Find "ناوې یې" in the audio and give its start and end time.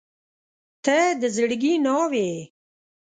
1.85-2.39